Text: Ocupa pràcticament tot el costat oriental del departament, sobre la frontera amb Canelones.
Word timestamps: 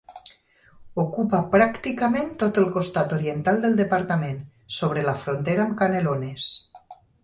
Ocupa 1.03 1.41
pràcticament 1.51 2.33
tot 2.45 2.59
el 2.63 2.67
costat 2.79 3.15
oriental 3.19 3.63
del 3.69 3.79
departament, 3.85 4.43
sobre 4.83 5.09
la 5.13 5.19
frontera 5.25 5.69
amb 5.71 5.83
Canelones. 5.85 6.55